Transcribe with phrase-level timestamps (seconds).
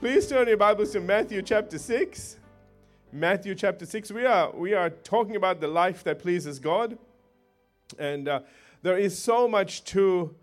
[0.00, 2.38] Please turn your Bibles to Matthew chapter 6.
[3.12, 4.10] Matthew chapter 6.
[4.12, 6.96] We are, we are talking about the life that pleases God.
[7.98, 8.40] And uh,
[8.80, 10.34] there is so much to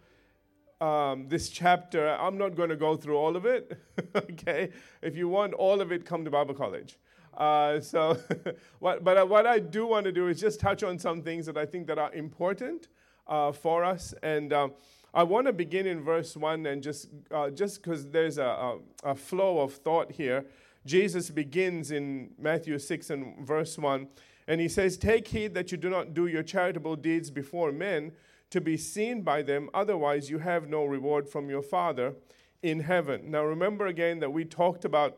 [0.79, 2.07] um, this chapter.
[2.07, 3.81] I'm not going to go through all of it.
[4.15, 4.69] okay?
[5.01, 6.99] If you want all of it, come to Bible college.
[7.35, 8.15] Uh, so,
[8.79, 11.47] what, but uh, what I do want to do is just touch on some things
[11.47, 12.89] that I think that are important
[13.25, 14.13] uh, for us.
[14.21, 14.73] And um,
[15.17, 18.77] I want to begin in verse 1 and just uh, just because there's a, a,
[19.03, 20.45] a, flow of thought here.
[20.85, 24.07] Jesus begins in Matthew 6 and verse 1,
[24.47, 28.11] and he says, Take heed that you do not do your charitable deeds before men
[28.51, 32.13] to be seen by them, otherwise, you have no reward from your Father
[32.61, 33.31] in heaven.
[33.31, 35.17] Now, remember again that we talked about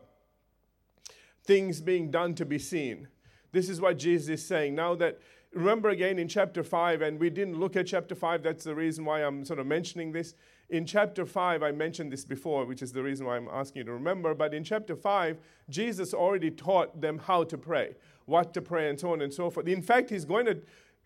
[1.44, 3.08] things being done to be seen.
[3.52, 4.74] This is what Jesus is saying.
[4.74, 5.20] Now that
[5.52, 9.04] remember again in chapter 5, and we didn't look at chapter 5, that's the reason
[9.04, 10.34] why I'm sort of mentioning this.
[10.68, 13.84] In chapter 5, I mentioned this before, which is the reason why I'm asking you
[13.84, 14.34] to remember.
[14.34, 15.38] But in chapter 5,
[15.68, 19.50] Jesus already taught them how to pray, what to pray, and so on and so
[19.50, 19.66] forth.
[19.66, 20.58] In fact, he's going to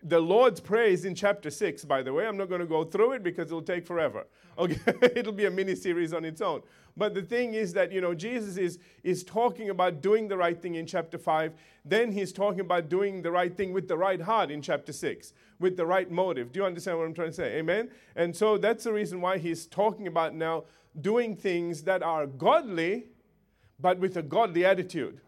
[0.03, 2.27] the Lord's Prayer is in chapter 6, by the way.
[2.27, 4.25] I'm not going to go through it because it'll take forever.
[4.57, 4.79] Okay,
[5.17, 6.61] it'll be a mini series on its own.
[6.95, 10.57] But the thing is that, you know, Jesus is, is talking about doing the right
[10.61, 11.51] thing in chapter 5.
[11.83, 15.33] Then he's talking about doing the right thing with the right heart in chapter 6,
[15.59, 16.53] with the right motive.
[16.53, 17.57] Do you understand what I'm trying to say?
[17.57, 17.89] Amen?
[18.15, 20.63] And so that's the reason why he's talking about now
[21.01, 23.07] doing things that are godly,
[23.77, 25.19] but with a godly attitude.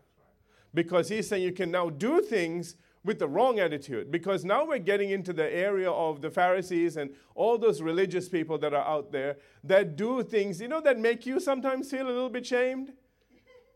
[0.73, 4.77] Because he's saying you can now do things with the wrong attitude because now we're
[4.77, 9.13] getting into the area of the Pharisees and all those religious people that are out
[9.13, 12.91] there that do things, you know, that make you sometimes feel a little bit shamed.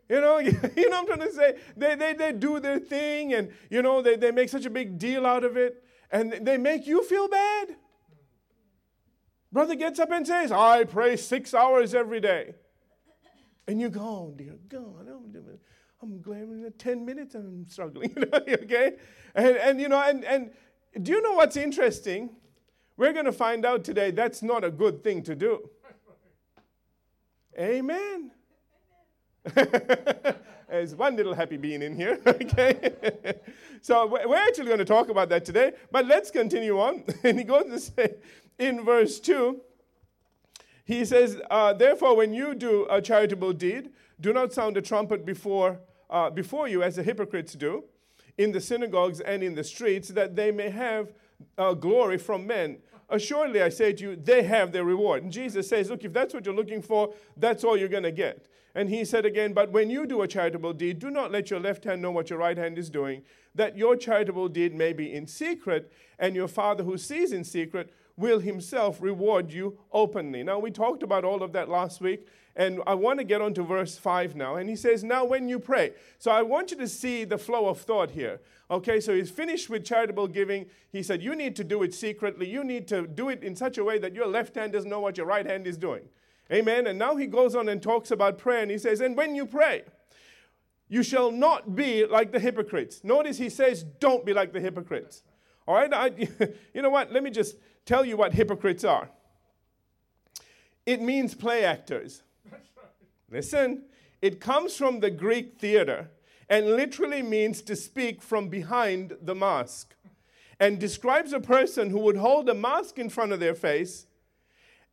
[0.10, 1.56] You know, you know I'm trying to say?
[1.78, 5.00] They, they, they do their thing and, you know, they, they make such a big
[5.00, 7.78] deal out of it and they make you feel bad.
[9.50, 12.56] Brother gets up and says, I pray six hours every day.
[13.66, 15.60] And you go, oh, dear God, I'm doing
[16.04, 18.94] I'm glad in 10 minutes and I'm struggling, okay?
[19.36, 20.52] And, and, you know, and, and
[21.02, 22.32] do you know what's interesting?
[22.98, 25.70] We're going to find out today that's not a good thing to do.
[27.60, 28.32] Amen.
[30.70, 32.94] There's one little happy being in here, okay?
[33.82, 37.04] so we're actually going to talk about that today, but let's continue on.
[37.24, 38.16] and he goes to say
[38.58, 39.62] in verse 2,
[40.86, 45.26] he says, uh, Therefore, when you do a charitable deed, do not sound a trumpet
[45.26, 45.80] before
[46.12, 47.86] uh, before you, as the hypocrites do,
[48.38, 51.14] in the synagogues and in the streets, that they may have
[51.58, 52.78] uh, glory from men.
[53.10, 55.24] Assuredly, I say to you, they have their reward.
[55.24, 58.12] And Jesus says, Look, if that's what you're looking for, that's all you're going to
[58.12, 58.48] get.
[58.74, 61.60] And he said again, But when you do a charitable deed, do not let your
[61.60, 63.24] left hand know what your right hand is doing,
[63.54, 67.94] that your charitable deed may be in secret, and your Father who sees in secret
[68.16, 70.44] will himself reward you openly.
[70.44, 73.54] Now, we talked about all of that last week, and I want to get on
[73.56, 74.56] to verse 5 now.
[74.56, 75.94] And he says, Now when you pray.
[76.18, 78.42] So I want you to see the flow of thought here.
[78.70, 80.68] Okay, so he's finished with charitable giving.
[80.92, 82.50] He said, You need to do it secretly.
[82.50, 85.00] You need to do it in such a way that your left hand doesn't know
[85.00, 86.04] what your right hand is doing.
[86.52, 86.88] Amen.
[86.88, 88.62] And now he goes on and talks about prayer.
[88.62, 89.84] And he says, And when you pray,
[90.90, 93.04] you shall not be like the hypocrites.
[93.04, 95.24] Notice he says, Don't be like the hypocrites.
[95.68, 96.08] All right, I,
[96.74, 97.14] you know what?
[97.14, 99.10] Let me just tell you what hypocrites are.
[100.86, 102.24] It means play actors.
[103.32, 103.84] Listen,
[104.22, 106.12] it comes from the Greek theater
[106.50, 109.96] and literally means to speak from behind the mask
[110.60, 114.06] and describes a person who would hold a mask in front of their face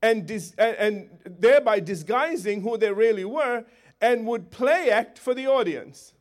[0.01, 3.65] and, dis- and thereby disguising who they really were
[4.01, 6.15] and would play act for the audience.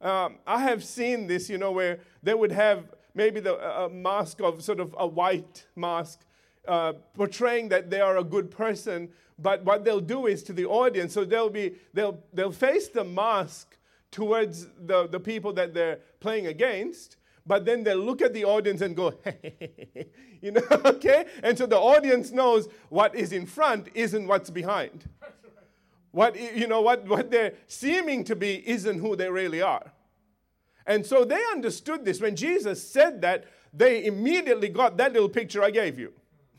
[0.00, 4.42] Um, I have seen this, you know, where they would have maybe the, a mask
[4.42, 6.26] of sort of a white mask
[6.66, 10.64] uh, portraying that they are a good person, but what they'll do is to the
[10.64, 13.76] audience, so they'll be they'll they'll face the mask
[14.10, 17.16] towards the, the people that they're playing against,
[17.46, 19.12] but then they'll look at the audience and go,
[20.40, 21.26] you know, okay?
[21.42, 25.08] And so the audience knows what is in front isn't what's behind.
[26.12, 29.92] What you know, what, what they're seeming to be isn't who they really are.
[30.86, 32.20] And so they understood this.
[32.20, 36.12] When Jesus said that, they immediately got that little picture I gave you.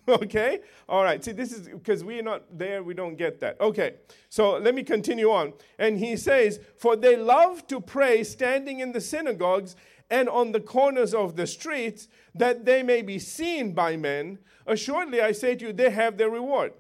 [0.22, 0.60] okay?
[0.88, 1.24] All right.
[1.24, 3.60] See, this is because we're not there, we don't get that.
[3.60, 3.96] Okay.
[4.30, 5.54] So let me continue on.
[5.78, 9.76] And he says, For they love to pray standing in the synagogues
[10.10, 14.40] and on the corners of the streets, that they may be seen by men.
[14.66, 16.74] Assuredly, I say to you, they have their reward.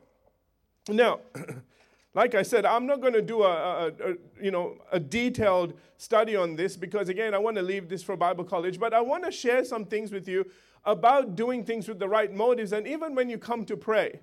[0.87, 1.19] Now,
[2.13, 5.73] like I said, I'm not going to do a, a, a, you know, a detailed
[5.97, 9.01] study on this because, again, I want to leave this for Bible college, but I
[9.01, 10.45] want to share some things with you
[10.85, 12.73] about doing things with the right motives.
[12.73, 14.19] And even when you come to pray,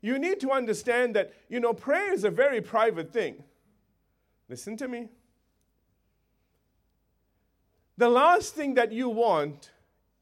[0.00, 3.42] you need to understand that, you know, prayer is a very private thing.
[4.48, 5.08] Listen to me.
[7.96, 9.70] The last thing that you want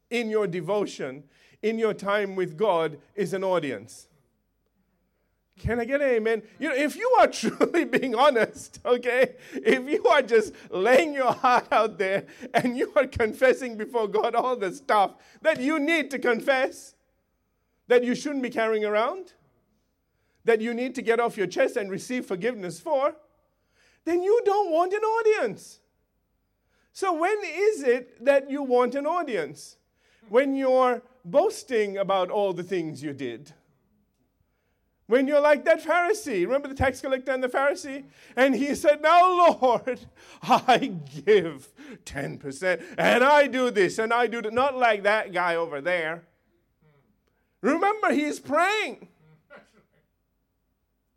[0.09, 1.23] in your devotion,
[1.61, 4.07] in your time with God, is an audience.
[5.59, 6.43] Can I get an amen?
[6.59, 11.31] You know, if you are truly being honest, okay, if you are just laying your
[11.31, 16.11] heart out there and you are confessing before God all the stuff that you need
[16.11, 16.95] to confess,
[17.87, 19.33] that you shouldn't be carrying around,
[20.45, 23.15] that you need to get off your chest and receive forgiveness for,
[24.05, 25.79] then you don't want an audience.
[26.91, 29.77] So, when is it that you want an audience?
[30.29, 33.53] When you're boasting about all the things you did.
[35.07, 38.05] When you're like that Pharisee, remember the tax collector and the Pharisee?
[38.35, 39.99] And he said, Now, Lord,
[40.43, 40.93] I
[41.25, 41.69] give
[42.05, 44.53] 10%, and I do this, and I do that.
[44.53, 46.23] Not like that guy over there.
[47.61, 49.07] Remember, he's praying.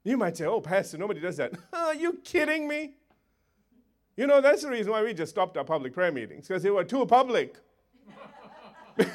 [0.04, 1.52] You might say, oh, Pastor, nobody does that.
[1.72, 2.94] Are you kidding me?
[4.16, 6.70] You know, that's the reason why we just stopped our public prayer meetings, because they
[6.70, 7.56] were too public.
[8.96, 9.08] God,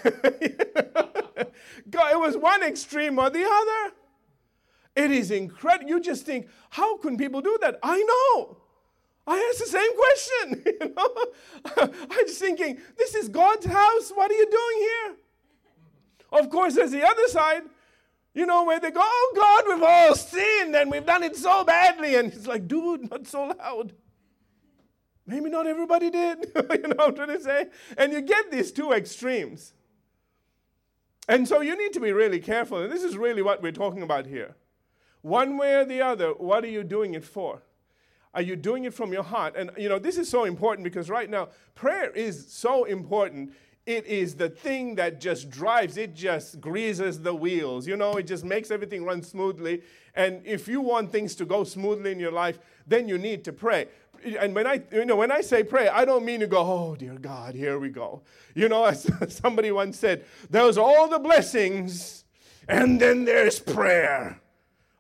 [2.12, 3.96] it was one extreme or the other.
[4.96, 5.90] It is incredible.
[5.90, 7.80] You just think, how can people do that?
[7.82, 8.58] I know.
[9.26, 10.64] I asked the same question.
[10.82, 11.26] You know?
[12.10, 14.12] I'm just thinking, this is God's house.
[14.14, 15.16] What are you doing here?
[16.40, 17.64] Of course, there's the other side.
[18.34, 21.64] You know, where they go, oh God, we've all sinned and we've done it so
[21.64, 22.16] badly.
[22.16, 23.94] And it's like, dude, not so loud.
[25.28, 26.52] Maybe not everybody did.
[26.56, 27.68] you know what I'm trying to say?
[27.98, 29.74] And you get these two extremes.
[31.28, 32.82] And so you need to be really careful.
[32.82, 34.56] And this is really what we're talking about here.
[35.22, 37.62] One way or the other, what are you doing it for?
[38.34, 39.56] Are you doing it from your heart?
[39.56, 43.54] And you know, this is so important because right now, prayer is so important
[43.86, 47.88] it is the thing that just drives, it just greases the wheels.
[47.88, 49.82] You know, it just makes everything run smoothly.
[50.14, 53.54] And if you want things to go smoothly in your life, then you need to
[53.54, 53.88] pray.
[54.40, 56.96] And when I, you know, when I say pray, I don't mean to go, oh
[56.96, 58.22] dear God, here we go.
[58.54, 62.26] You know, as somebody once said, there's all the blessings,
[62.68, 64.40] and then there's prayer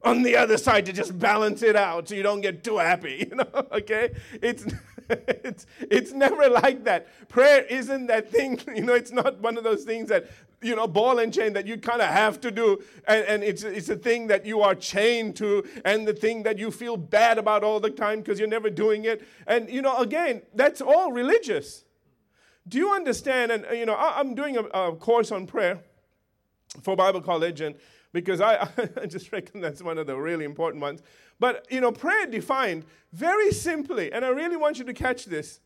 [0.03, 3.27] on the other side to just balance it out so you don't get too happy.
[3.31, 4.13] You know, okay?
[4.41, 4.65] It's
[5.43, 7.07] it's, it's never like that.
[7.29, 10.29] Prayer isn't that thing, you know, it's not one of those things that,
[10.61, 12.81] you know, ball and chain that you kind of have to do.
[13.07, 16.57] And, and it's, it's a thing that you are chained to and the thing that
[16.57, 19.25] you feel bad about all the time because you're never doing it.
[19.47, 21.83] And, you know, again, that's all religious.
[22.67, 23.51] Do you understand?
[23.51, 25.79] And, uh, you know, I, am doing a, a course on prayer
[26.83, 27.75] for Bible college and
[28.13, 28.67] because I,
[29.01, 31.01] I just reckon that's one of the really important ones.
[31.39, 35.59] But, you know, prayer defined very simply, and I really want you to catch this.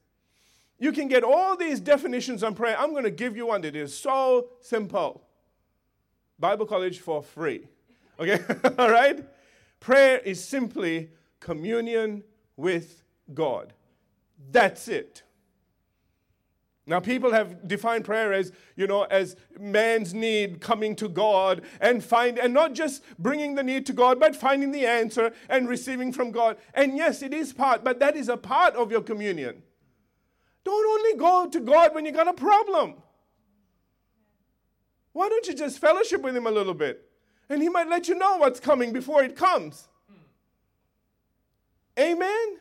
[0.78, 2.78] You can get all these definitions on prayer.
[2.78, 5.24] I'm going to give you one that is so simple.
[6.38, 7.68] Bible college for free.
[8.20, 8.40] Okay?
[8.78, 9.26] all right?
[9.80, 11.10] Prayer is simply
[11.40, 12.24] communion
[12.58, 13.04] with
[13.34, 13.74] God.
[14.52, 15.24] That's it.
[16.88, 22.04] Now, people have defined prayer as, you know, as man's need coming to God and
[22.04, 26.14] find, and not just bringing the need to God, but finding the answer and receiving
[26.14, 26.58] from God.
[26.76, 29.64] And yes, it is part, but that is a part of your communion.
[30.64, 32.96] Don't only go to God when you got a problem.
[35.14, 37.10] Why don't you just fellowship with Him a little bit?
[37.50, 39.88] And He might let you know what's coming before it comes.
[40.08, 40.18] Hmm.
[42.00, 42.58] Amen?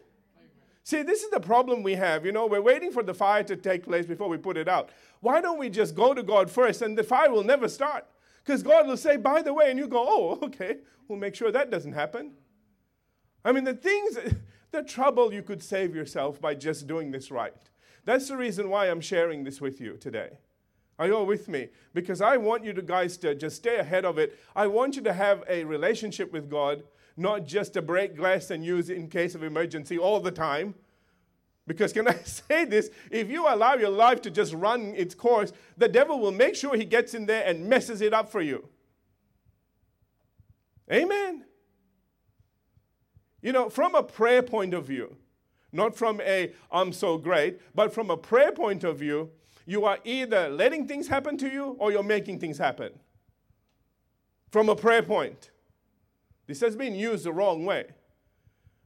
[0.85, 2.27] See, this is the problem we have.
[2.27, 4.91] You know, we're waiting for the fire to take place before we put it out.
[5.21, 8.07] Why don't we just go to God first and the fire will never start?
[8.45, 10.77] Because God will say, by the way, and you go, oh, okay,
[11.09, 12.33] we'll make sure that doesn't happen.
[13.43, 14.19] I mean, the things,
[14.73, 17.55] the trouble you could save yourself by just doing this right.
[18.05, 20.39] That's the reason why I'm sharing this with you today.
[20.99, 21.69] Are you all with me?
[21.95, 24.39] Because I want you to guys to just stay ahead of it.
[24.55, 26.85] I want you to have a relationship with God
[27.17, 30.75] not just to break glass and use it in case of emergency all the time.
[31.67, 32.91] Because, can I say this?
[33.11, 36.77] If you allow your life to just run its course, the devil will make sure
[36.77, 38.69] he gets in there and messes it up for you.
[40.93, 41.45] Amen.
[43.41, 45.17] You know, from a prayer point of view,
[45.73, 49.31] not from a I'm so great, but from a prayer point of view,
[49.67, 52.93] you are either letting things happen to you or you're making things happen.
[54.51, 55.51] From a prayer point.
[56.47, 57.87] This has been used the wrong way.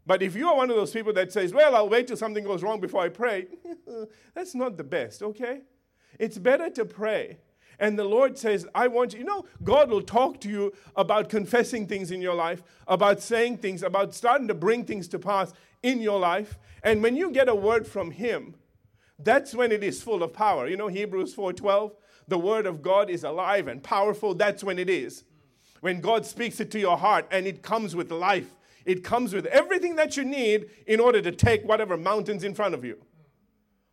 [0.06, 2.42] But if you are one of those people that says, well, I'll wait till something
[2.42, 3.46] goes wrong before I pray,
[4.34, 5.60] that's not the best, okay?
[6.18, 7.38] It's better to pray.
[7.78, 9.20] And the Lord says, I want you.
[9.20, 13.58] You know, God will talk to you about confessing things in your life, about saying
[13.58, 16.58] things, about starting to bring things to pass in your life.
[16.82, 18.54] And when you get a word from Him,
[19.18, 20.66] that's when it is full of power.
[20.68, 21.92] You know, Hebrews 4:12,
[22.26, 24.34] the word of God is alive and powerful.
[24.34, 25.24] That's when it is.
[25.80, 28.54] When God speaks it to your heart and it comes with life,
[28.84, 32.74] it comes with everything that you need in order to take whatever mountains in front
[32.74, 32.98] of you.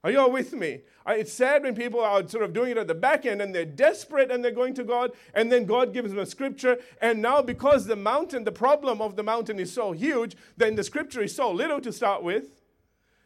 [0.03, 0.81] Are you all with me?
[1.07, 3.65] It's sad when people are sort of doing it at the back end and they're
[3.65, 6.77] desperate and they're going to God, and then God gives them a scripture.
[7.01, 10.83] And now, because the mountain, the problem of the mountain is so huge, then the
[10.83, 12.54] scripture is so little to start with,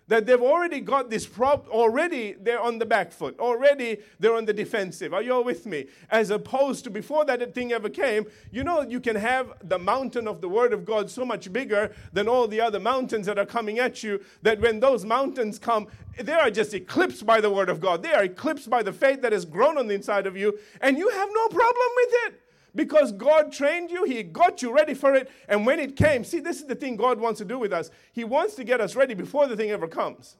[0.09, 4.43] that they've already got this problem, already they're on the back foot, already they're on
[4.43, 5.13] the defensive.
[5.13, 5.85] Are you all with me?
[6.09, 10.27] As opposed to before that thing ever came, you know, you can have the mountain
[10.27, 13.45] of the Word of God so much bigger than all the other mountains that are
[13.45, 15.87] coming at you, that when those mountains come,
[16.19, 18.01] they are just eclipsed by the Word of God.
[18.01, 20.97] They are eclipsed by the faith that has grown on the inside of you, and
[20.97, 22.41] you have no problem with it.
[22.75, 25.31] Because God trained you, He got you ready for it.
[25.47, 27.89] And when it came, see, this is the thing God wants to do with us.
[28.13, 30.37] He wants to get us ready before the thing ever comes.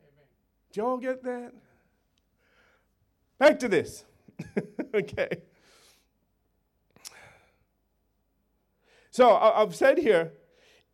[0.00, 0.26] Amen.
[0.72, 1.52] Do y'all get that?
[3.38, 4.04] Back to this.
[4.94, 5.28] okay.
[9.10, 10.32] So I've said here,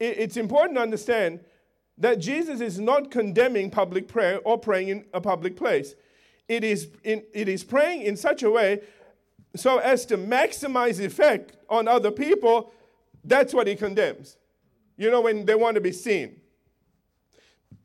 [0.01, 1.41] it's important to understand
[1.99, 5.95] that Jesus is not condemning public prayer or praying in a public place.
[6.49, 8.83] It is, in, it is praying in such a way
[9.59, 12.73] so as to maximize effect on other people,
[13.25, 14.37] that's what he condemns.
[14.97, 16.41] You know, when they want to be seen.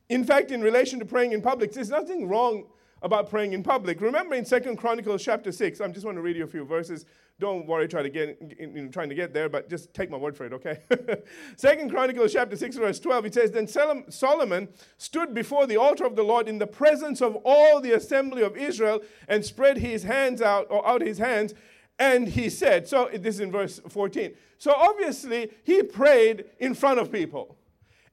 [0.10, 2.66] In fact, in relation to praying in public, there's nothing wrong
[3.02, 4.00] about praying in public.
[4.02, 6.66] Remember in Second Chronicles chapter 6, I am just want to read you a few
[6.66, 7.06] verses.
[7.40, 10.38] Don't worry try to get, in, trying to get there, but just take my word
[10.38, 10.80] for it, okay?
[11.56, 16.16] Second Chronicles chapter 6, verse 12, it says, Then Solomon stood before the altar of
[16.16, 20.42] the Lord in the presence of all the assembly of Israel and spread his hands
[20.42, 21.56] out, or out his hands,
[21.98, 24.34] and he said, so this is in verse 14.
[24.58, 27.58] So obviously, he prayed in front of people.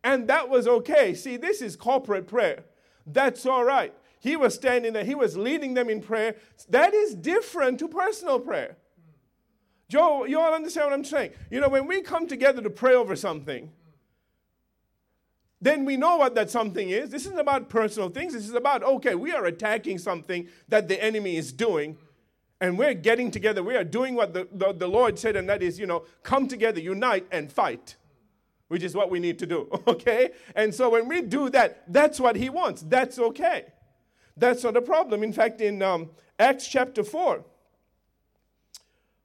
[0.04, 1.14] And that was okay.
[1.14, 2.64] See, this is corporate prayer.
[3.06, 3.94] That's all right.
[4.20, 6.36] He was standing there, he was leading them in prayer.
[6.68, 8.76] That is different to personal prayer.
[9.88, 11.32] Joe, you all understand what I'm saying?
[11.50, 13.72] You know, when we come together to pray over something,
[15.60, 17.10] then we know what that something is.
[17.10, 18.32] This isn't about personal things.
[18.32, 21.96] This is about, okay, we are attacking something that the enemy is doing,
[22.60, 23.62] and we're getting together.
[23.62, 26.48] We are doing what the, the, the Lord said, and that is, you know, come
[26.48, 27.96] together, unite, and fight,
[28.68, 30.30] which is what we need to do, okay?
[30.54, 32.82] And so when we do that, that's what He wants.
[32.82, 33.66] That's okay.
[34.38, 35.22] That's not a problem.
[35.22, 37.44] In fact, in um, Acts chapter 4,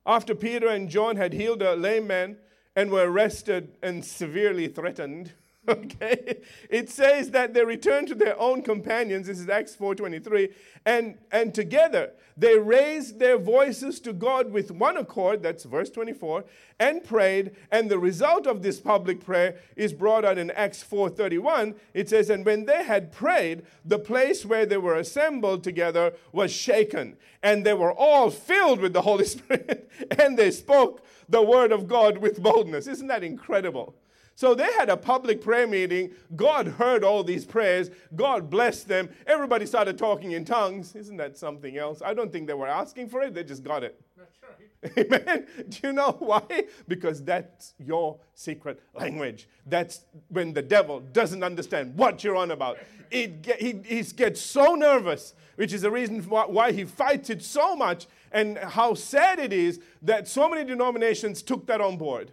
[0.06, 2.38] after Peter and John had healed a lame man
[2.76, 5.34] and were arrested and severely threatened,
[5.70, 6.42] okay?
[6.70, 10.52] It says that they returned to their own companions this is acts 4.23
[10.86, 16.44] and and together they raised their voices to god with one accord that's verse 24
[16.80, 21.76] and prayed and the result of this public prayer is brought out in acts 4.31
[21.94, 26.52] it says and when they had prayed the place where they were assembled together was
[26.52, 31.72] shaken and they were all filled with the holy spirit and they spoke the word
[31.72, 32.88] of god with boldness.
[32.88, 33.96] Isn't that incredible
[34.36, 36.12] so they had a public prayer meeting.
[36.36, 37.92] God heard all these prayers.
[38.16, 39.10] God blessed them.
[39.28, 40.96] Everybody started talking in tongues.
[40.96, 42.02] Isn't that something else?
[42.04, 44.00] I don't think they were asking for it, they just got it.
[44.18, 44.54] That's right.
[44.98, 45.48] Amen.
[45.70, 46.42] Do you know why?
[46.88, 49.48] Because that's your secret language.
[49.66, 52.80] That's when the devil doesn't understand what you're on about.
[53.12, 57.44] It get, he, he gets so nervous, which is the reason why he fights it
[57.44, 62.32] so much, and how sad it is that so many denominations took that on board.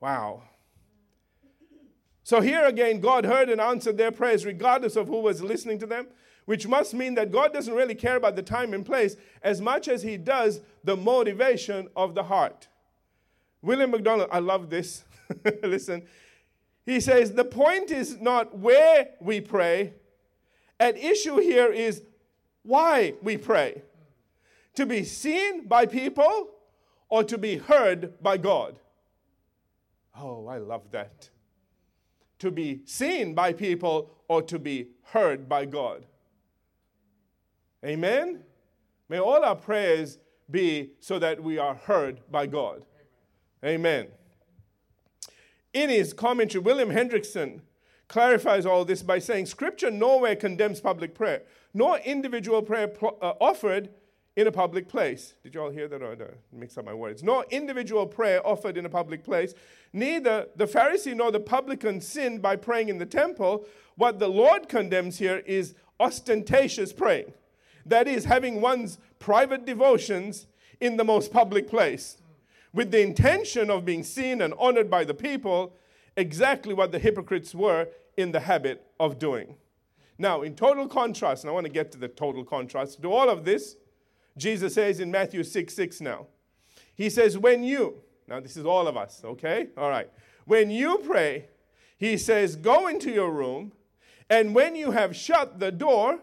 [0.00, 0.42] Wow.
[2.22, 5.86] So here again, God heard and answered their prayers regardless of who was listening to
[5.86, 6.08] them,
[6.44, 9.88] which must mean that God doesn't really care about the time and place as much
[9.88, 12.68] as He does the motivation of the heart.
[13.62, 15.04] William MacDonald, I love this.
[15.62, 16.06] Listen.
[16.84, 19.94] He says, The point is not where we pray,
[20.80, 22.02] at issue here is
[22.62, 23.82] why we pray.
[24.74, 26.50] To be seen by people
[27.08, 28.78] or to be heard by God.
[30.20, 31.30] Oh, I love that.
[32.40, 36.06] To be seen by people or to be heard by God.
[37.84, 38.42] Amen?
[39.08, 40.18] May all our prayers
[40.50, 42.84] be so that we are heard by God.
[43.64, 44.08] Amen.
[45.72, 47.60] In his commentary, William Hendriksen
[48.08, 51.42] clarifies all this by saying Scripture nowhere condemns public prayer,
[51.74, 53.90] nor individual prayer uh, offered
[54.38, 55.34] in a public place.
[55.42, 56.00] Did you all hear that?
[56.00, 56.16] Or
[56.52, 57.24] mix up my words.
[57.24, 59.52] No individual prayer offered in a public place.
[59.92, 63.66] Neither the Pharisee nor the publican sinned by praying in the temple.
[63.96, 67.32] What the Lord condemns here is ostentatious praying.
[67.84, 70.46] That is, having one's private devotions
[70.80, 72.18] in the most public place
[72.72, 75.72] with the intention of being seen and honored by the people,
[76.16, 79.56] exactly what the hypocrites were in the habit of doing.
[80.16, 83.28] Now, in total contrast, and I want to get to the total contrast to all
[83.28, 83.74] of this,
[84.38, 86.26] Jesus says in Matthew 6 6 now.
[86.94, 89.68] He says, When you, Now, this is all of us, okay?
[89.76, 90.10] All right.
[90.44, 91.46] When you pray,
[91.98, 93.72] he says, go into your room,
[94.30, 96.20] and when you have shut the door,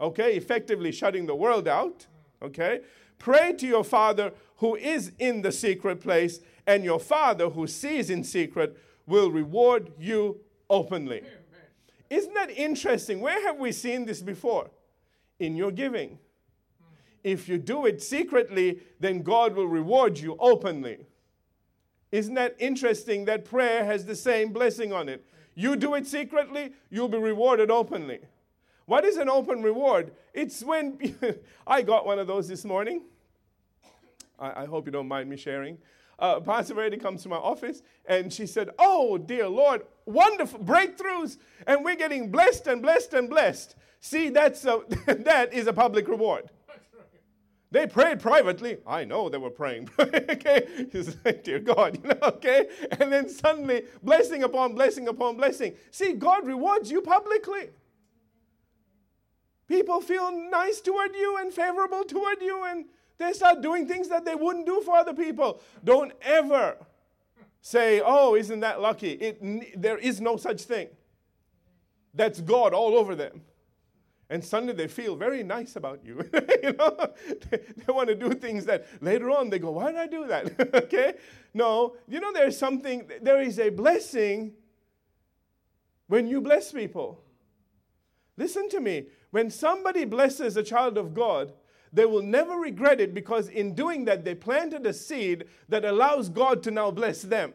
[0.00, 2.06] okay, effectively shutting the world out,
[2.42, 2.80] okay,
[3.18, 8.10] pray to your Father who is in the secret place, and your Father who sees
[8.10, 11.22] in secret will reward you openly.
[12.10, 13.20] Isn't that interesting?
[13.20, 14.70] Where have we seen this before?
[15.38, 16.18] In your giving.
[17.22, 21.06] If you do it secretly, then God will reward you openly.
[22.10, 25.24] Isn't that interesting that prayer has the same blessing on it?
[25.54, 28.20] You do it secretly, you'll be rewarded openly.
[28.86, 30.12] What is an open reward?
[30.34, 31.16] It's when
[31.66, 33.02] I got one of those this morning.
[34.38, 35.78] I, I hope you don't mind me sharing.
[36.18, 41.38] Uh, Pastor Verity comes to my office and she said, Oh, dear Lord, wonderful breakthroughs,
[41.66, 43.76] and we're getting blessed and blessed and blessed.
[44.00, 46.50] See, that's a, that is a public reward.
[47.72, 48.76] They prayed privately.
[48.86, 49.88] I know they were praying.
[49.98, 50.86] okay?
[50.92, 52.68] He's like, dear God, you know, okay?
[53.00, 55.74] And then suddenly, blessing upon blessing upon blessing.
[55.90, 57.70] See, God rewards you publicly.
[59.68, 62.84] People feel nice toward you and favorable toward you, and
[63.16, 65.58] they start doing things that they wouldn't do for other people.
[65.82, 66.76] Don't ever
[67.62, 69.12] say, oh, isn't that lucky?
[69.12, 70.88] It, there is no such thing.
[72.12, 73.40] That's God all over them
[74.32, 76.26] and suddenly they feel very nice about you.
[76.62, 76.96] you know,
[77.50, 80.26] they, they, want to do things that later on they go, "Why did I do
[80.26, 81.14] that?" okay,
[81.52, 83.10] no, you know, there's something.
[83.20, 84.54] There is a blessing
[86.06, 87.22] when you bless people.
[88.38, 89.08] Listen to me.
[89.32, 91.52] When somebody blesses a child of God,
[91.92, 96.30] they will never regret it because in doing that, they planted a seed that allows
[96.30, 97.52] God to now bless them.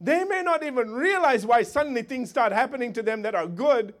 [0.00, 3.94] They may not even realize why suddenly things start happening to them that are good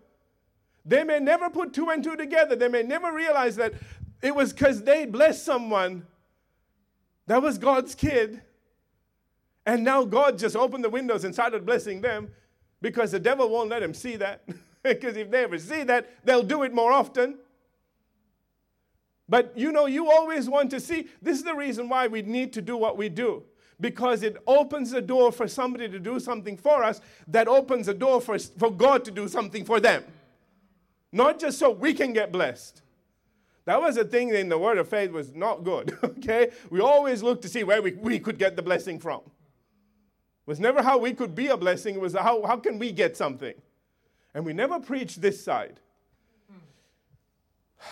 [0.84, 2.56] they may never put two and two together.
[2.56, 3.74] They may never realize that
[4.22, 6.06] it was because they blessed someone
[7.26, 8.42] that was God's kid.
[9.66, 12.30] And now God just opened the windows and started blessing them
[12.80, 14.42] because the devil won't let them see that.
[14.82, 17.38] because if they ever see that, they'll do it more often.
[19.28, 21.08] But you know, you always want to see.
[21.22, 23.44] This is the reason why we need to do what we do.
[23.80, 27.94] Because it opens the door for somebody to do something for us, that opens the
[27.94, 30.04] door for, for God to do something for them.
[31.12, 32.82] Not just so we can get blessed.
[33.64, 35.96] That was a thing in the word of faith was not good.
[36.20, 36.50] Okay?
[36.70, 39.20] We always look to see where we, we could get the blessing from.
[39.20, 42.92] It was never how we could be a blessing, it was how, how can we
[42.92, 43.54] get something.
[44.34, 45.80] And we never preach this side.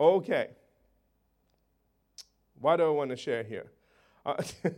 [0.00, 0.48] Okay.
[2.60, 3.66] What do I want to share here?
[4.26, 4.42] Uh,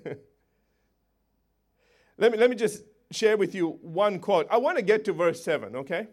[2.18, 4.46] let, me, let me just share with you one quote.
[4.50, 6.08] I want to get to verse 7, okay?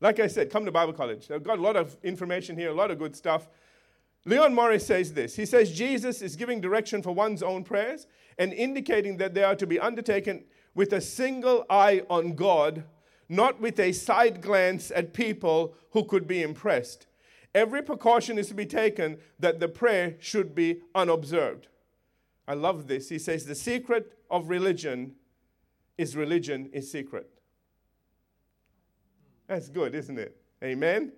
[0.00, 1.30] Like I said, come to Bible college.
[1.30, 3.48] I've got a lot of information here, a lot of good stuff.
[4.24, 5.36] Leon Morris says this.
[5.36, 8.06] He says Jesus is giving direction for one's own prayers
[8.38, 12.84] and indicating that they are to be undertaken with a single eye on God,
[13.28, 17.06] not with a side glance at people who could be impressed.
[17.54, 21.68] Every precaution is to be taken that the prayer should be unobserved.
[22.46, 23.08] I love this.
[23.08, 25.14] He says the secret of religion
[25.98, 27.39] is religion is secret.
[29.50, 30.36] That's good, isn't it?
[30.62, 31.10] Amen?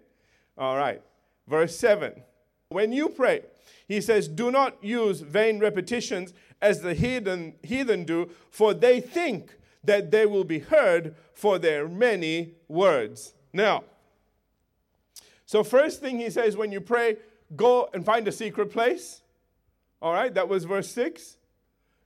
[0.56, 1.02] All right.
[1.46, 2.14] Verse 7.
[2.70, 3.42] When you pray,
[3.86, 9.58] he says, do not use vain repetitions as the heathen, heathen do, for they think
[9.84, 13.34] that they will be heard for their many words.
[13.52, 13.84] Now,
[15.44, 17.18] so first thing he says, when you pray,
[17.54, 19.20] go and find a secret place.
[20.00, 21.36] All right, that was verse 6.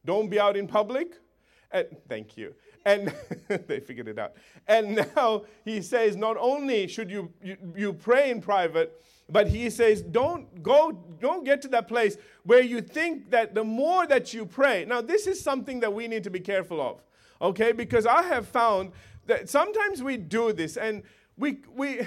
[0.04, 1.20] Don't be out in public.
[1.70, 2.54] And, thank you.
[2.86, 3.12] And
[3.66, 4.34] they figured it out.
[4.68, 9.68] And now he says, not only should you, you, you pray in private, but he
[9.70, 14.32] says, don't go, don't get to that place where you think that the more that
[14.32, 14.84] you pray.
[14.84, 17.02] Now, this is something that we need to be careful of,
[17.42, 17.72] okay?
[17.72, 18.92] Because I have found
[19.26, 21.02] that sometimes we do this and
[21.36, 22.02] we, we,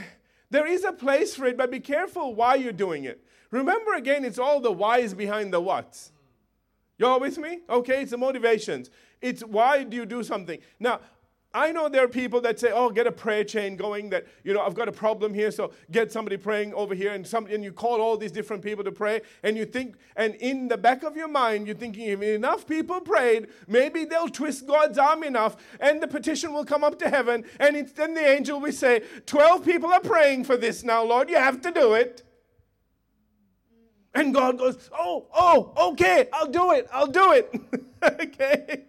[0.50, 3.22] there is a place for it, but be careful why you're doing it.
[3.52, 6.14] Remember again, it's all the whys behind the whats.
[6.98, 7.60] Y'all with me?
[7.70, 8.90] Okay, it's the motivations.
[9.22, 10.60] It's why do you do something?
[10.80, 11.00] Now,
[11.52, 14.54] I know there are people that say, oh, get a prayer chain going that, you
[14.54, 17.64] know, I've got a problem here, so get somebody praying over here, and, some, and
[17.64, 21.02] you call all these different people to pray, and you think, and in the back
[21.02, 25.58] of your mind, you're thinking, if enough people prayed, maybe they'll twist God's arm enough,
[25.80, 29.66] and the petition will come up to heaven, and then the angel will say, 12
[29.66, 32.22] people are praying for this now, Lord, you have to do it.
[34.14, 37.60] And God goes, oh, oh, okay, I'll do it, I'll do it.
[38.04, 38.84] okay?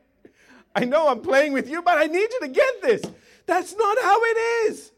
[0.74, 3.02] I know I'm playing with you, but I need you to get this.
[3.46, 4.92] That's not how it is.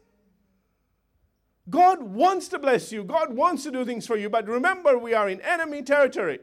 [1.69, 3.03] God wants to bless you.
[3.03, 4.29] God wants to do things for you.
[4.29, 6.39] But remember, we are in enemy territory.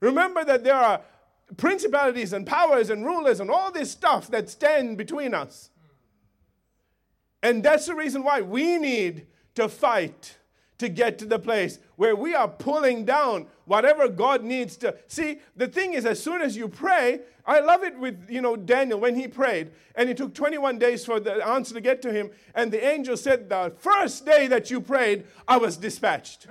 [0.00, 1.00] Remember that there are
[1.56, 5.70] principalities and powers and rulers and all this stuff that stand between us.
[7.42, 10.38] And that's the reason why we need to fight
[10.82, 14.96] to get to the place where we are pulling down whatever God needs to.
[15.06, 18.56] See, the thing is, as soon as you pray, I love it with, you know,
[18.56, 22.12] Daniel when he prayed, and it took 21 days for the answer to get to
[22.12, 26.48] him, and the angel said, The first day that you prayed, I was dispatched.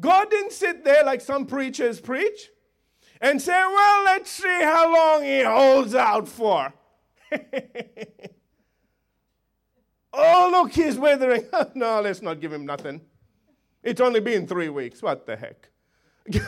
[0.00, 2.48] God didn't sit there like some preachers preach
[3.20, 6.72] and say, Well, let's see how long he holds out for.
[10.20, 11.44] Oh, look, he's withering.
[11.74, 13.00] no, let's not give him nothing.
[13.84, 15.00] It's only been three weeks.
[15.00, 15.68] What the heck?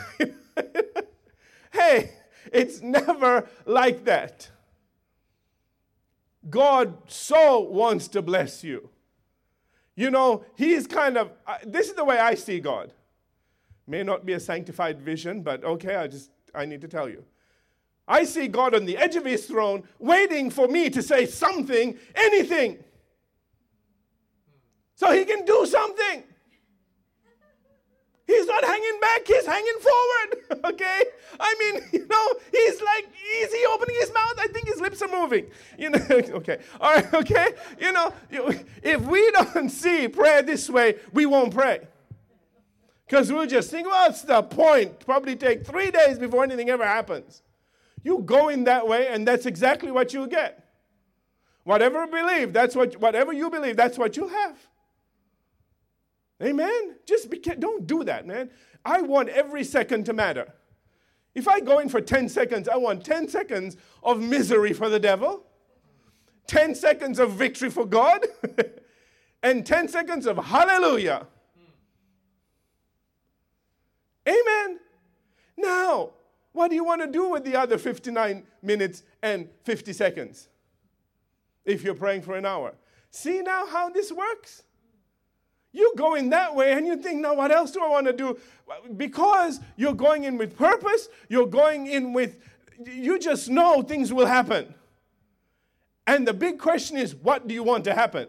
[1.73, 2.11] hey,
[2.53, 4.51] it's never like that.
[6.49, 8.91] God so wants to bless you.
[9.95, 12.93] You know, He's kind of, uh, this is the way I see God.
[13.87, 17.25] May not be a sanctified vision, but okay, I just, I need to tell you.
[18.09, 21.97] I see God on the edge of His throne, waiting for me to say something,
[22.17, 22.83] anything
[25.01, 26.25] so he can do something.
[28.27, 30.65] He's not hanging back, he's hanging forward.
[30.75, 31.05] okay?
[31.41, 33.09] I mean, you know, he's like,
[33.39, 34.35] is he opening his mouth?
[34.37, 35.47] I think his lips are moving.
[35.79, 36.59] You know, okay.
[36.79, 37.49] All right, okay?
[37.81, 38.13] You know,
[38.83, 41.81] if we don't see prayer this way, we won't pray.
[43.07, 45.01] Because we'll just think, what's the point?
[45.07, 47.41] Probably take three days before anything ever happens.
[48.05, 50.63] You go in that way, and that's exactly what you'll get.
[51.65, 54.70] Whatever believe, that's what whatever you believe, that's what you'll have.
[56.43, 56.97] Amen?
[57.07, 58.51] Just be, don't do that, man.
[58.85, 60.53] I want every second to matter.
[61.35, 64.99] If I go in for 10 seconds, I want 10 seconds of misery for the
[64.99, 65.45] devil,
[66.47, 68.27] 10 seconds of victory for God,
[69.43, 71.27] and 10 seconds of hallelujah.
[74.27, 74.81] Amen.
[75.57, 76.11] Now,
[76.53, 80.49] what do you want to do with the other 59 minutes and 50 seconds
[81.65, 82.75] if you're praying for an hour?
[83.11, 84.65] See now how this works?
[85.73, 88.13] You go in that way and you think, now what else do I want to
[88.13, 88.39] do?
[88.97, 92.39] Because you're going in with purpose, you're going in with,
[92.85, 94.75] you just know things will happen.
[96.07, 98.29] And the big question is, what do you want to happen?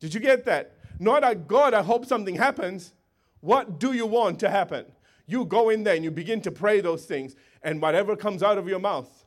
[0.00, 0.72] Did you get that?
[0.98, 2.92] Not that God, I hope something happens.
[3.40, 4.86] What do you want to happen?
[5.26, 8.58] You go in there and you begin to pray those things, and whatever comes out
[8.58, 9.24] of your mouth,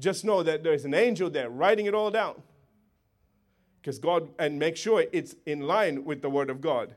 [0.00, 2.42] just know that there's an angel there writing it all down
[3.86, 6.96] because God, and make sure it's in line with the Word of God,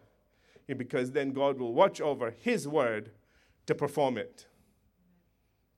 [0.67, 3.11] because then God will watch over His Word
[3.67, 4.47] to perform it.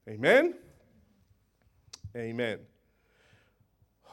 [0.08, 0.56] Amen?
[2.16, 2.60] Amen.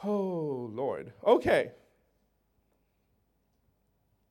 [0.03, 1.13] Oh, Lord.
[1.25, 1.71] Okay.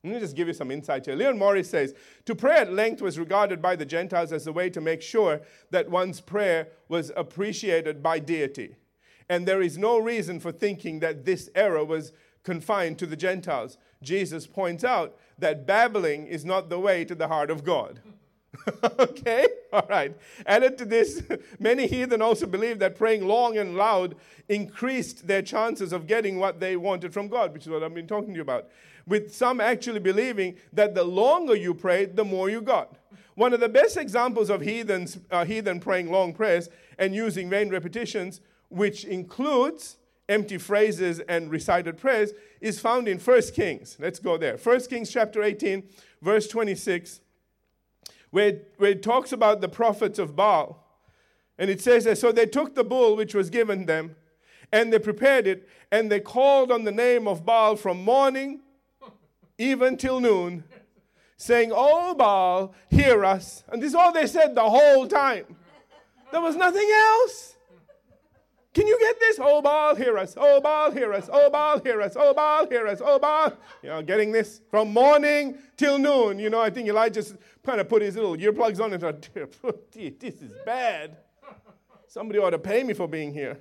[0.04, 1.16] Let me just give you some insight here.
[1.16, 1.94] Leon Morris says
[2.26, 5.40] To pray at length was regarded by the Gentiles as a way to make sure
[5.70, 8.76] that one's prayer was appreciated by deity.
[9.30, 12.12] And there is no reason for thinking that this error was
[12.48, 13.76] confined to the Gentiles.
[14.02, 18.00] Jesus points out that babbling is not the way to the heart of God.
[18.98, 19.46] okay?
[19.70, 20.16] All right.
[20.46, 21.22] Added to this,
[21.58, 24.14] many heathen also believed that praying long and loud
[24.48, 28.06] increased their chances of getting what they wanted from God, which is what I've been
[28.06, 28.68] talking to you about.
[29.06, 32.96] With some actually believing that the longer you prayed, the more you got.
[33.34, 37.68] One of the best examples of heathens, uh, heathen praying long prayers and using vain
[37.68, 39.97] repetitions, which includes
[40.28, 43.96] empty phrases and recited prayers is found in 1 Kings.
[43.98, 44.56] Let's go there.
[44.56, 45.82] 1 Kings chapter 18,
[46.20, 47.20] verse 26,
[48.30, 50.84] where, where it talks about the prophets of Baal.
[51.58, 54.16] And it says that so they took the bull which was given them,
[54.70, 58.60] and they prepared it, and they called on the name of Baal from morning
[59.58, 60.62] even till noon,
[61.36, 63.64] saying, Oh Baal, hear us.
[63.68, 65.44] And this is all they said the whole time.
[66.30, 67.56] There was nothing else.
[68.78, 69.40] Can you get this?
[69.42, 70.34] Oh, Baal, hear us.
[70.36, 71.28] Oh, Baal, hear us.
[71.32, 72.12] Oh, Baal, hear us.
[72.14, 73.02] Oh, Baal, hear us.
[73.04, 73.52] Oh, Baal.
[73.82, 76.38] You know, getting this from morning till noon.
[76.38, 77.34] You know, I think Elijah just
[77.66, 79.28] kind of put his little earplugs on and thought,
[79.92, 81.16] this is bad.
[82.06, 83.58] Somebody ought to pay me for being here.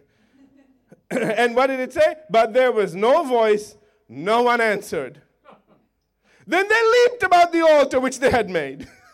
[1.09, 2.17] and what did it say?
[2.29, 3.75] But there was no voice,
[4.07, 5.23] no one answered.
[6.45, 8.87] Then they leaped about the altar which they had made.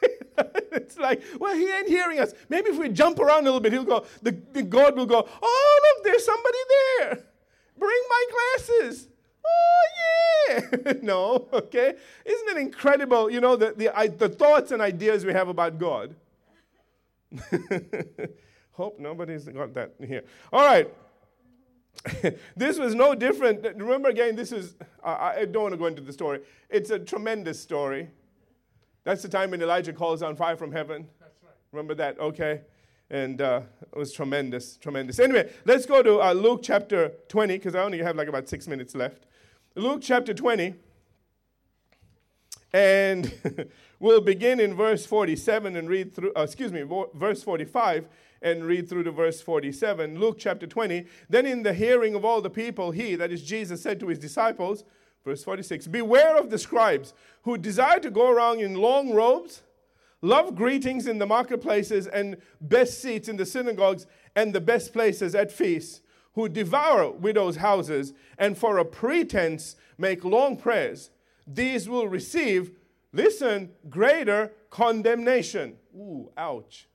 [0.93, 2.33] it's like, well, he ain't hearing us.
[2.49, 5.27] Maybe if we jump around a little bit, he'll go, the, the God will go,
[5.41, 6.57] oh, look, there's somebody
[6.99, 7.23] there.
[7.77, 9.07] Bring my glasses.
[9.45, 9.87] Oh,
[10.49, 10.93] yeah.
[11.01, 11.93] no, okay?
[12.25, 15.79] Isn't it incredible, you know, the, the, I, the thoughts and ideas we have about
[15.79, 16.15] God?
[18.71, 20.23] Hope nobody's got that here.
[20.51, 20.93] All right.
[22.55, 23.63] this was no different.
[23.63, 26.41] Remember again, this is, I, I don't want to go into the story.
[26.69, 28.09] It's a tremendous story.
[29.03, 31.07] That's the time when Elijah calls down fire from heaven.
[31.19, 31.51] That's right.
[31.71, 32.19] Remember that?
[32.19, 32.61] Okay.
[33.09, 35.19] And uh, it was tremendous, tremendous.
[35.19, 38.67] Anyway, let's go to uh, Luke chapter 20, because I only have like about six
[38.67, 39.25] minutes left.
[39.75, 40.73] Luke chapter 20.
[42.71, 48.07] And we'll begin in verse 47 and read through, uh, excuse me, verse 45
[48.41, 50.19] and read through to verse 47.
[50.19, 51.05] Luke chapter 20.
[51.29, 54.19] Then, in the hearing of all the people, he, that is Jesus, said to his
[54.19, 54.83] disciples,
[55.23, 59.61] verse 46, Beware of the scribes who desire to go around in long robes,
[60.21, 64.05] love greetings in the marketplaces, and best seats in the synagogues,
[64.35, 66.01] and the best places at feasts,
[66.35, 71.11] who devour widows' houses, and for a pretense make long prayers
[71.45, 72.71] these will receive,
[73.11, 75.75] listen, greater condemnation.
[75.95, 76.87] Ooh, ouch.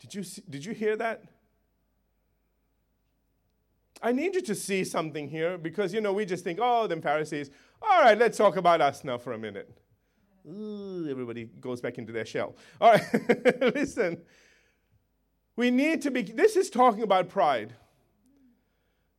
[0.00, 1.24] Did you, see, did you hear that?
[4.02, 7.02] I need you to see something here because, you know, we just think, oh, them
[7.02, 7.50] Pharisees.
[7.82, 9.70] All right, let's talk about us now for a minute.
[10.46, 12.56] Ooh, everybody goes back into their shell.
[12.80, 13.04] All right,
[13.74, 14.22] listen.
[15.56, 17.74] We need to be, this is talking about pride.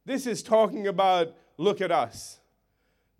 [0.06, 2.41] This is talking about, look at us.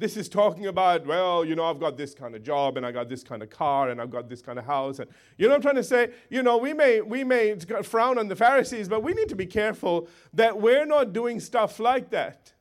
[0.02, 2.92] This is talking about, well, you know, I've got this kind of job and I
[2.92, 4.98] got this kind of car and I've got this kind of house.
[4.98, 6.10] And you know I'm trying to say?
[6.32, 9.46] You know, we may, we may frown on the Pharisees, but we need to be
[9.46, 12.52] careful that we're not doing stuff like that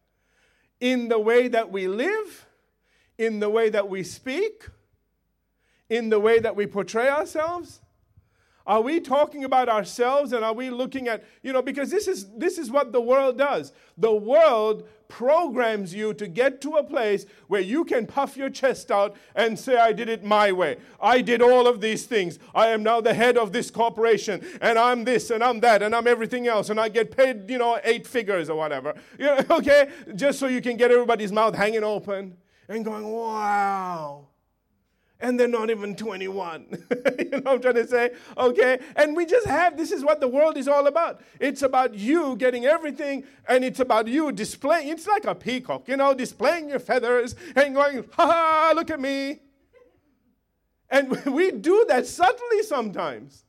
[0.80, 2.46] in the way that we live,
[3.16, 4.68] in the way that we speak,
[5.88, 7.80] in the way that we portray ourselves.
[8.70, 12.30] Are we talking about ourselves and are we looking at, you know, because this is
[12.36, 13.72] this is what the world does.
[13.98, 18.92] The world programs you to get to a place where you can puff your chest
[18.92, 20.76] out and say, I did it my way.
[21.00, 22.38] I did all of these things.
[22.54, 25.92] I am now the head of this corporation, and I'm this, and I'm that, and
[25.92, 28.94] I'm everything else, and I get paid, you know, eight figures or whatever.
[29.18, 29.90] You know, okay?
[30.14, 32.36] Just so you can get everybody's mouth hanging open
[32.68, 34.28] and going, wow
[35.20, 36.66] and they're not even 21.
[36.70, 38.10] you know what I'm trying to say?
[38.36, 38.78] Okay?
[38.96, 41.20] And we just have this is what the world is all about.
[41.38, 44.88] It's about you getting everything, and it's about you displaying.
[44.88, 49.40] It's like a peacock, you know, displaying your feathers and going, ha look at me.
[50.90, 53.44] And we do that subtly sometimes.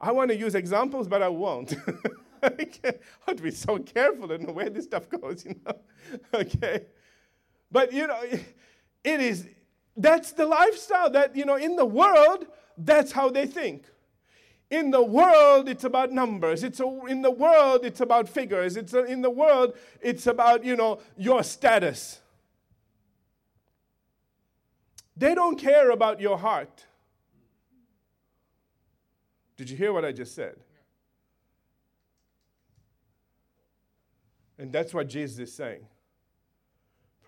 [0.00, 1.74] I want to use examples, but I won't.
[2.42, 2.68] I
[3.26, 5.74] have to be so careful in the way this stuff goes, you know.
[6.34, 6.86] okay.
[7.70, 8.20] But you know,
[9.04, 9.46] it is
[9.96, 13.84] that's the lifestyle that you know in the world that's how they think.
[14.70, 16.62] In the world, it's about numbers.
[16.62, 18.76] It's a, in the world, it's about figures.
[18.76, 22.20] It's a, in the world, it's about you know your status.
[25.16, 26.84] They don't care about your heart.
[29.56, 30.54] Did you hear what I just said?
[34.56, 35.84] And that's what Jesus is saying.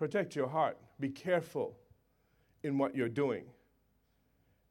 [0.01, 0.79] Protect your heart.
[0.99, 1.77] Be careful
[2.63, 3.45] in what you're doing.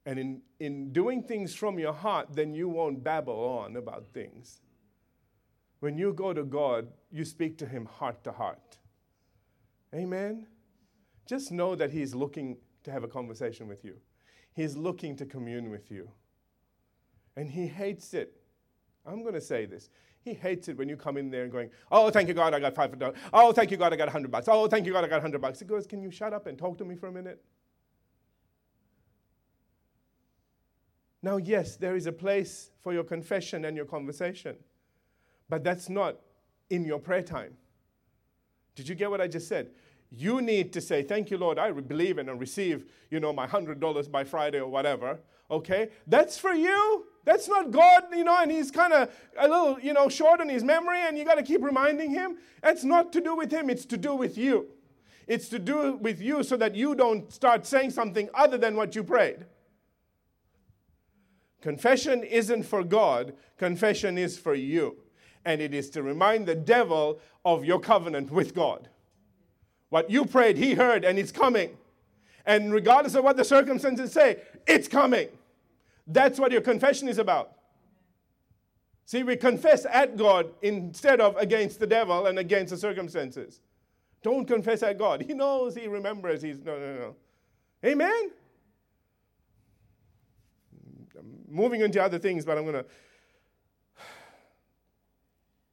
[0.05, 4.61] And in, in doing things from your heart, then you won't babble on about things.
[5.79, 8.79] When you go to God, you speak to Him heart to heart.
[9.95, 10.49] Amen?
[11.27, 13.99] Just know that He's looking to have a conversation with you,
[14.53, 16.11] He's looking to commune with you.
[17.37, 18.33] And He hates it.
[19.07, 19.91] I'm going to say this.
[20.23, 22.61] He hates it when you come in there and going, oh, thank you, God, I
[22.61, 23.17] got five dollars.
[23.33, 24.49] Oh, thank you, God, I got a hundred bucks.
[24.49, 25.61] Oh, thank you, God, I got a hundred bucks.
[25.61, 27.43] He goes, can you shut up and talk to me for a minute?
[31.23, 34.57] Now, yes, there is a place for your confession and your conversation,
[35.49, 36.17] but that's not
[36.71, 37.57] in your prayer time.
[38.75, 39.71] Did you get what I just said?
[40.11, 44.11] You need to say, Thank you, Lord, I believe and receive, you know, my $100
[44.11, 45.19] by Friday or whatever.
[45.51, 45.91] Okay?
[46.07, 47.07] That's for you.
[47.25, 50.49] That's not God, you know, and he's kind of a little, you know, short on
[50.49, 52.39] his memory, and you got to keep reminding him.
[52.63, 54.69] That's not to do with him, it's to do with you.
[55.27, 58.97] It's to do with you so that you don't start saying something other than what
[58.97, 59.45] you prayed.
[61.61, 64.97] Confession isn't for God, confession is for you.
[65.45, 68.89] And it is to remind the devil of your covenant with God.
[69.91, 71.77] What you prayed, he heard, and it's coming.
[72.47, 75.29] And regardless of what the circumstances say, it's coming.
[76.07, 77.53] That's what your confession is about.
[79.07, 83.61] See, we confess at God instead of against the devil and against the circumstances.
[84.23, 85.23] Don't confess at God.
[85.23, 86.43] He knows, He remembers.
[86.43, 87.17] He's no, no, no.
[87.85, 88.31] Amen?
[91.19, 92.87] I'm moving into other things, but I'm going to.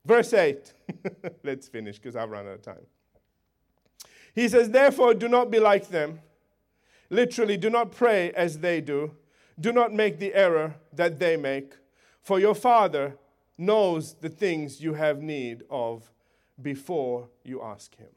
[0.06, 0.74] Verse 8.
[1.44, 2.86] Let's finish because I've run out of time.
[4.34, 6.22] He says, Therefore, do not be like them.
[7.10, 9.12] Literally, do not pray as they do
[9.60, 11.74] do not make the error that they make,
[12.22, 13.18] for your Father
[13.58, 16.12] knows the things you have need of
[16.62, 18.10] before you ask Him.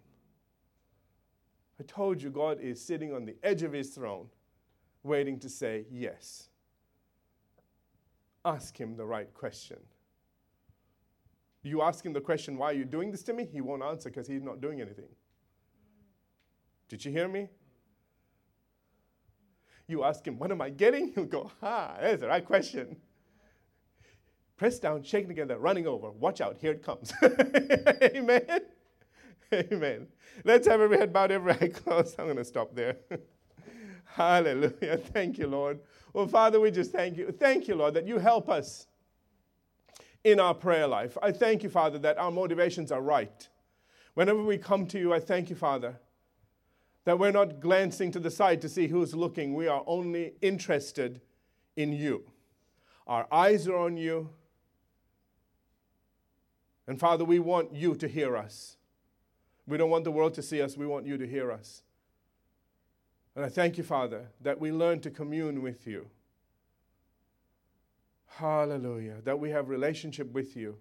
[1.81, 4.29] I told you, God is sitting on the edge of his throne,
[5.03, 6.51] waiting to say yes.
[8.45, 9.79] Ask him the right question.
[11.63, 13.49] You ask him the question, Why are you doing this to me?
[13.51, 15.09] He won't answer because he's not doing anything.
[16.91, 17.49] Did you hear me?
[19.91, 21.13] You ask him, What am I getting?
[21.15, 22.97] He'll go, Ha, that's the right question.
[24.57, 26.11] Press down, shaking together, running over.
[26.11, 27.13] Watch out, here it comes.
[28.03, 28.61] Amen.
[29.53, 30.07] Amen.
[30.45, 32.17] Let's have every head bowed, every eye closed.
[32.19, 32.97] I'm going to stop there.
[34.05, 34.99] Hallelujah.
[34.99, 35.81] Thank you, Lord.
[36.13, 37.33] Well, Father, we just thank you.
[37.33, 38.87] Thank you, Lord, that you help us
[40.25, 41.17] in our prayer life.
[41.23, 43.49] I thank you, Father, that our motivations are right.
[44.15, 45.99] Whenever we come to you, I thank you, Father,
[47.05, 49.55] that we're not glancing to the side to see who's looking.
[49.55, 51.21] We are only interested
[51.77, 52.25] in you.
[53.07, 54.31] Our eyes are on you.
[56.87, 58.77] And Father, we want you to hear us.
[59.67, 61.83] We don't want the world to see us, we want you to hear us.
[63.37, 66.09] And I thank you, Father, that we learn to commune with you.
[68.27, 69.17] Hallelujah.
[69.25, 70.77] That we have relationship with you.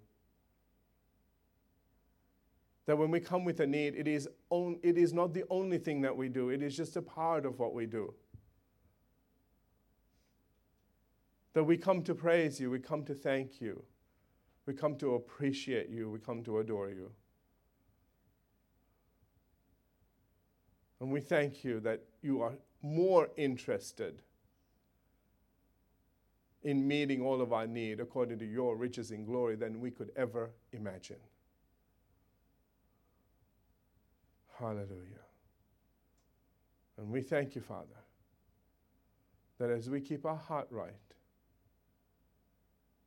[2.89, 5.77] That when we come with a need, it is, on, it is not the only
[5.77, 8.15] thing that we do, it is just a part of what we do.
[11.53, 13.83] That we come to praise you, we come to thank you,
[14.65, 17.11] we come to appreciate you, we come to adore you.
[20.99, 24.23] And we thank you that you are more interested
[26.63, 30.09] in meeting all of our need according to your riches in glory than we could
[30.15, 31.17] ever imagine.
[34.59, 35.23] Hallelujah.
[36.97, 37.95] And we thank you, Father,
[39.57, 40.91] that as we keep our heart right,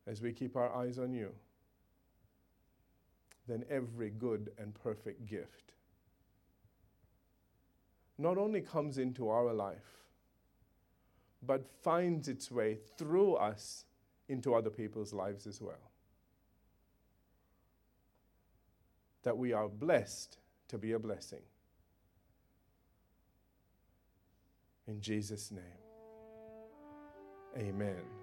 [0.07, 1.31] as we keep our eyes on you,
[3.47, 5.73] then every good and perfect gift
[8.17, 10.05] not only comes into our life,
[11.45, 13.85] but finds its way through us
[14.29, 15.91] into other people's lives as well.
[19.25, 20.39] That we are blessed
[20.73, 21.43] to be a blessing.
[24.89, 25.63] In Jesus' name,
[27.59, 28.22] amen.